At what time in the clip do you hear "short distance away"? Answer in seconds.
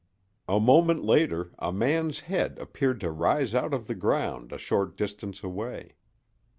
4.57-5.93